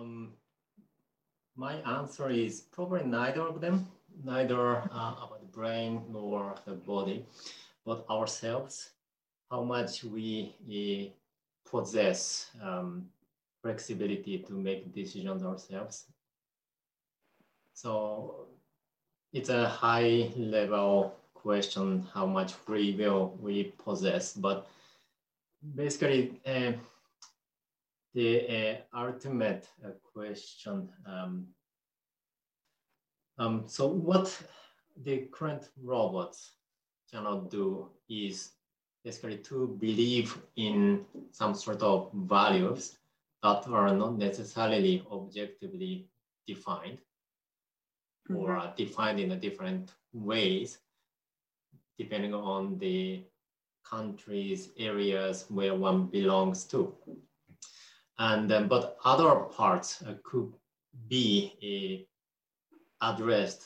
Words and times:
Um, 0.00 0.32
my 1.56 1.74
answer 1.98 2.30
is 2.30 2.60
probably 2.60 3.04
neither 3.04 3.42
of 3.42 3.60
them, 3.60 3.86
neither 4.24 4.78
uh, 4.78 5.14
about 5.24 5.40
the 5.40 5.46
brain 5.46 6.02
nor 6.10 6.54
the 6.64 6.72
body, 6.72 7.26
but 7.84 8.06
ourselves, 8.08 8.92
how 9.50 9.62
much 9.62 10.04
we 10.04 10.54
uh, 10.70 11.70
possess 11.70 12.50
um, 12.62 13.06
flexibility 13.62 14.38
to 14.38 14.52
make 14.54 14.94
decisions 14.94 15.42
ourselves. 15.42 16.06
So 17.74 18.46
it's 19.32 19.50
a 19.50 19.68
high 19.68 20.30
level 20.36 21.14
question 21.34 22.06
how 22.12 22.26
much 22.26 22.52
free 22.52 22.94
will 22.96 23.36
we 23.40 23.74
possess, 23.84 24.32
but 24.32 24.66
basically 25.74 26.40
uh, 26.46 26.72
the 28.14 28.82
uh, 28.94 28.98
ultimate 28.98 29.68
uh, 29.84 29.90
question. 30.12 30.88
Um, 31.06 31.46
um, 33.38 33.64
so 33.66 33.86
what 33.86 34.36
the 35.04 35.28
current 35.32 35.70
robots 35.82 36.52
cannot 37.12 37.50
do 37.50 37.88
is 38.08 38.50
basically 39.04 39.38
to 39.38 39.76
believe 39.80 40.36
in 40.56 41.04
some 41.30 41.54
sort 41.54 41.82
of 41.82 42.10
values 42.12 42.98
that 43.42 43.66
are 43.68 43.94
not 43.94 44.18
necessarily 44.18 45.04
objectively 45.10 46.06
defined 46.46 46.98
mm 48.28 48.36
-hmm. 48.36 48.40
or 48.40 48.74
defined 48.76 49.20
in 49.20 49.32
a 49.32 49.40
different 49.40 49.94
ways 50.12 50.78
depending 52.00 52.34
on 52.34 52.78
the 52.78 53.22
countries, 53.84 54.70
areas 54.78 55.44
where 55.50 55.74
one 55.74 56.06
belongs 56.06 56.64
to. 56.64 56.94
And 58.20 58.52
um, 58.52 58.68
but 58.68 58.98
other 59.02 59.34
parts 59.34 60.02
uh, 60.02 60.12
could 60.22 60.52
be 61.08 62.06
uh, 63.02 63.12
addressed 63.12 63.62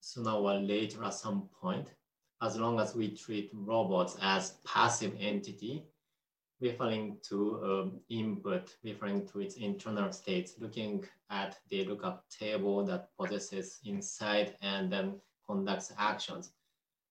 sooner 0.00 0.30
or 0.30 0.54
later 0.54 1.04
at 1.04 1.12
some 1.12 1.50
point, 1.60 1.92
as 2.40 2.56
long 2.56 2.80
as 2.80 2.94
we 2.96 3.14
treat 3.14 3.50
robots 3.52 4.16
as 4.22 4.54
passive 4.64 5.12
entity, 5.20 5.84
referring 6.58 7.18
to 7.28 7.60
um, 7.64 8.00
input, 8.08 8.74
referring 8.82 9.28
to 9.28 9.40
its 9.40 9.56
internal 9.56 10.10
states, 10.10 10.54
looking 10.58 11.04
at 11.28 11.58
the 11.68 11.84
lookup 11.84 12.24
table 12.30 12.82
that 12.86 13.10
possesses 13.20 13.78
inside 13.84 14.56
and 14.62 14.90
then 14.90 15.20
conducts 15.46 15.92
actions. 15.98 16.52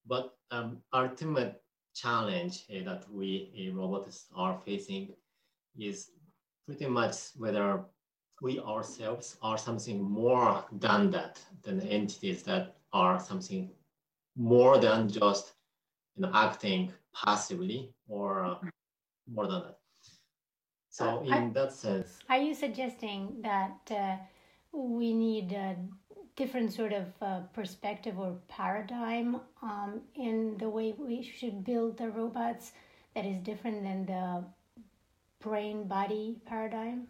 But 0.08 0.34
um, 0.50 0.78
ultimate 0.94 1.62
challenge 1.94 2.66
uh, 2.72 2.84
that 2.86 3.06
we 3.12 3.70
uh, 3.72 3.78
robots 3.78 4.25
are 4.36 4.59
facing 4.66 5.14
is 5.78 6.09
pretty 6.66 6.88
much 6.88 7.16
whether 7.38 7.84
we 8.42 8.60
ourselves 8.60 9.38
are 9.42 9.58
something 9.58 10.02
more 10.02 10.66
than 10.72 11.10
that, 11.12 11.40
than 11.64 11.82
entities 11.82 12.44
that 12.44 12.76
are 12.94 13.20
something 13.20 13.72
more 14.36 14.78
than 14.78 15.08
just 15.08 15.54
you 16.16 16.24
know, 16.24 16.32
acting 16.34 16.92
passively 17.14 17.94
or 18.08 18.46
uh, 18.46 18.56
more 19.32 19.48
than 19.48 19.62
that. 19.62 19.78
So 20.90 21.24
in 21.24 21.34
I, 21.34 21.50
that 21.50 21.74
sense. 21.74 22.20
Are 22.30 22.38
you 22.38 22.54
suggesting 22.54 23.42
that 23.42 23.92
uh, 23.92 24.16
we 24.72 25.14
need 25.14 25.52
a 25.52 25.76
different 26.36 26.74
sort 26.74 26.94
of 26.94 27.08
uh, 27.22 27.40
perspective 27.54 28.20
or 28.20 28.38
paradigm 28.48 29.42
um, 29.62 30.02
in 30.16 30.58
the 30.58 30.70
way 30.70 30.94
we 30.98 31.22
should 31.24 31.64
build 31.64 31.98
the 31.98 32.10
robots 32.10 32.72
that 33.16 33.26
is 33.26 33.40
different 33.40 33.84
than 33.84 34.06
the 34.06 34.44
brain 35.46 35.88
body 35.88 36.42
paradigm? 36.46 37.08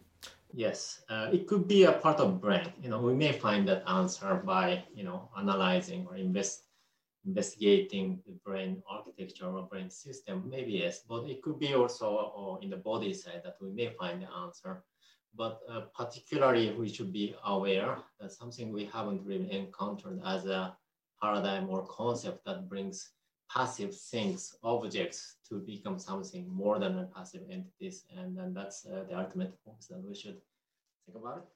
Yes, 0.53 1.03
uh, 1.09 1.29
it 1.31 1.47
could 1.47 1.67
be 1.67 1.83
a 1.85 1.93
part 1.93 2.19
of 2.19 2.41
brain. 2.41 2.67
You 2.81 2.89
know, 2.89 2.99
we 2.99 3.13
may 3.13 3.31
find 3.31 3.67
that 3.69 3.83
answer 3.87 4.35
by 4.35 4.83
you 4.93 5.03
know 5.03 5.29
analyzing 5.37 6.05
or 6.07 6.17
invest, 6.17 6.63
investigating 7.25 8.21
the 8.27 8.33
brain 8.45 8.83
architecture 8.89 9.47
or 9.47 9.63
brain 9.63 9.89
system. 9.89 10.43
Maybe 10.49 10.73
yes, 10.83 11.03
but 11.07 11.29
it 11.29 11.41
could 11.41 11.59
be 11.59 11.73
also 11.73 12.59
in 12.61 12.69
the 12.69 12.77
body 12.77 13.13
side 13.13 13.41
that 13.45 13.57
we 13.61 13.71
may 13.71 13.89
find 13.89 14.21
the 14.21 14.29
answer. 14.43 14.83
But 15.37 15.59
uh, 15.69 15.81
particularly, 15.97 16.71
we 16.73 16.89
should 16.89 17.11
be 17.11 17.35
aware 17.45 17.97
that 18.19 18.31
something 18.31 18.71
we 18.71 18.85
haven't 18.85 19.25
really 19.25 19.51
encountered 19.51 20.21
as 20.25 20.45
a 20.45 20.77
paradigm 21.21 21.69
or 21.69 21.85
concept 21.87 22.45
that 22.45 22.69
brings 22.69 23.11
passive 23.51 23.95
things, 23.95 24.55
objects, 24.63 25.35
to 25.49 25.59
become 25.59 25.99
something 25.99 26.47
more 26.49 26.79
than 26.79 26.99
a 26.99 27.05
passive 27.05 27.43
entities. 27.49 28.05
And 28.15 28.37
then 28.37 28.53
that's 28.53 28.85
uh, 28.85 29.03
the 29.09 29.17
ultimate 29.17 29.53
focus 29.63 29.87
that 29.87 30.03
we 30.03 30.15
should 30.15 30.41
think 31.05 31.17
about. 31.17 31.47